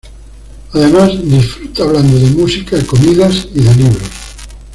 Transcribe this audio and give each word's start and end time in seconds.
Además 0.73 1.11
disfruta 1.23 1.83
hablando 1.83 2.17
de 2.17 2.25
música, 2.31 2.83
comidas 2.87 3.47
y 3.53 3.61
de 3.61 3.75
libros. 3.75 4.09